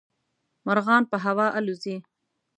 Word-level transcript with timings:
مرغان 0.65 1.03
په 1.11 1.17
هوا 1.25 1.47
الوزي. 1.57 1.95